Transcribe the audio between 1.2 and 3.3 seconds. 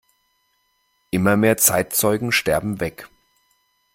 mehr Zeitzeugen sterben weg.